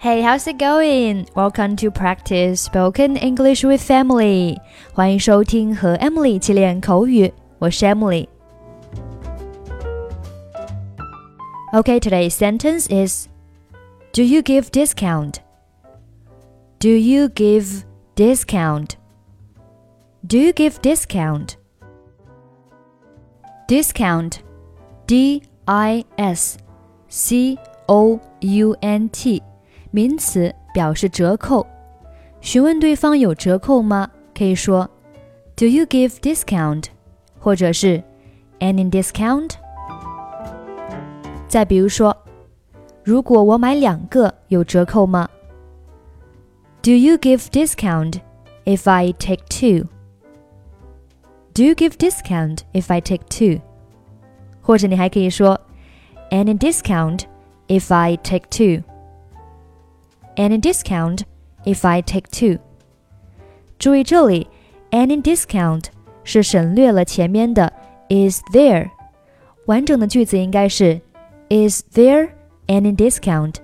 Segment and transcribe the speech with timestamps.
[0.00, 1.26] Hey, how's it going?
[1.34, 4.56] Welcome to practice spoken English with Emily.
[4.92, 8.28] 欢迎收听和 Emily 一起练口语，我是 Emily。
[11.72, 13.26] Okay, today's sentence is
[14.12, 15.38] Do you give discount?
[16.78, 17.82] Do you give
[18.14, 18.90] discount?
[20.24, 21.54] Do you give discount?
[23.66, 24.34] Discount
[25.08, 26.58] D I S
[27.08, 27.58] C
[27.88, 29.42] O U N T
[29.90, 31.66] 名词表示折扣。
[32.40, 34.08] 询问对方有折扣吗？
[34.36, 34.88] 可以说
[35.56, 36.84] Do you give discount？
[37.40, 38.02] 或者是
[38.60, 39.52] Any discount？
[41.48, 42.16] 再比如说，
[43.02, 45.28] 如果我买两个有折扣吗
[46.82, 48.20] ？Do you give discount
[48.64, 49.88] if I take two?
[51.54, 53.60] Do you give discount if I take two？
[54.60, 55.60] 或者你还可以说
[56.30, 57.22] Any discount
[57.66, 58.84] if I take two?
[60.37, 61.21] Any discount
[61.63, 62.59] if I take two？
[63.77, 64.47] 注意这里，
[64.91, 65.85] any discount
[66.23, 67.71] 是省略了前面的
[68.09, 68.89] is there，
[69.65, 71.01] 完整的句子应该是
[71.49, 72.29] Is there
[72.67, 73.55] any discount？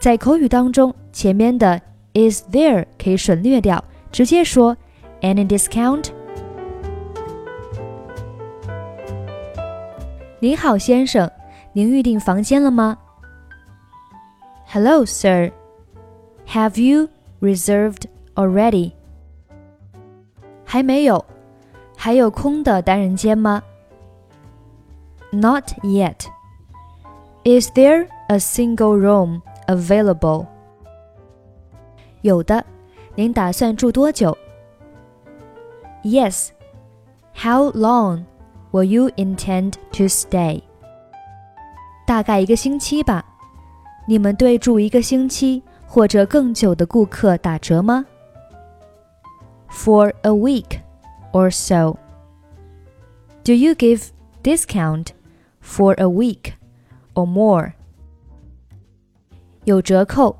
[0.00, 1.80] 在口语当中，前面的
[2.12, 4.76] is there 可以省略掉，直接说
[5.22, 6.10] any discount。
[10.38, 11.30] 您好，先生，
[11.72, 12.98] 您预订房间了吗？
[14.66, 15.50] Hello, sir.
[16.50, 17.08] Have you
[17.40, 18.92] reserved already?
[20.64, 21.24] 还没有，
[21.96, 23.62] 还有空的单人间吗？
[25.32, 26.26] Not yet.
[27.44, 30.46] Is there a single room available?
[32.22, 32.64] 有的，
[33.14, 34.36] 您打算住多久？
[36.02, 36.50] Yes.
[37.34, 38.24] How long
[38.72, 40.62] will you intend to stay?
[42.06, 43.24] 大概一个星期吧。
[44.06, 48.04] 你们对住一个星期 或者更久的顾客打折吗？
[49.70, 50.80] For a week
[51.32, 51.98] or so.
[53.44, 54.08] Do you give
[54.42, 55.08] discount
[55.62, 56.52] for a week
[57.14, 57.72] or more?
[59.64, 60.36] 有折扣，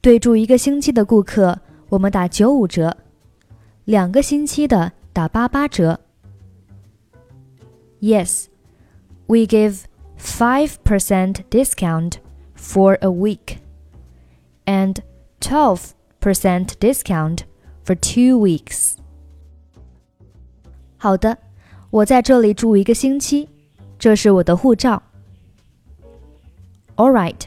[0.00, 1.60] 对住一个星期的顾客，
[1.90, 2.92] 我们打九五折；
[3.84, 6.00] 两个星期的打八八折。
[8.00, 8.46] Yes,
[9.26, 9.84] we give
[10.18, 12.14] five percent discount
[12.56, 13.58] for a week
[14.66, 15.02] and
[15.40, 15.94] 12%
[16.78, 17.44] discount
[17.84, 18.96] for two weeks.
[20.96, 21.38] 好的，
[21.90, 23.48] 我在这里住一个星期，
[23.98, 25.02] 这是我的护照。
[26.96, 27.46] All right,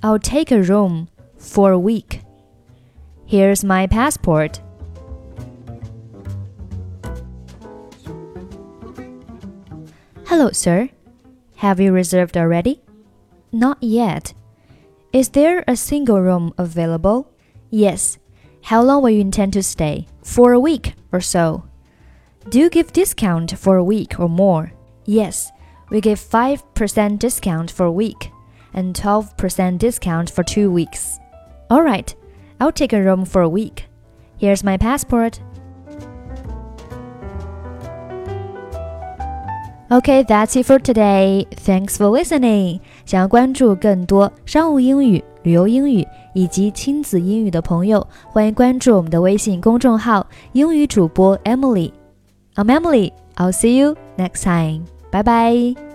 [0.00, 1.06] I'll take a room
[1.38, 2.20] for a week.
[3.26, 4.60] Here's my passport.
[10.26, 10.90] Hello, sir.
[11.60, 12.80] Have you reserved already?
[13.50, 14.34] Not yet.
[15.13, 17.31] Is there a single room available?
[17.69, 18.17] Yes.
[18.63, 20.07] How long will you intend to stay?
[20.23, 21.65] For a week or so.
[22.49, 24.73] Do you give discount for a week or more?
[25.05, 25.51] Yes.
[25.91, 28.31] We give 5% discount for a week
[28.73, 31.19] and 12% discount for two weeks.
[31.69, 32.15] All right.
[32.59, 33.85] I'll take a room for a week.
[34.39, 35.39] Here's my passport.
[39.93, 41.45] Okay, that's it for today.
[41.51, 42.79] Thanks for listening.
[43.05, 51.91] 想要关注更多商务英语、旅游英语以及亲子英语的朋友，欢迎关注我们的微信公众号“英语主播 Emily”。
[52.55, 53.11] I'm Emily.
[53.35, 54.85] I'll see you next time.
[55.11, 55.92] Bye bye.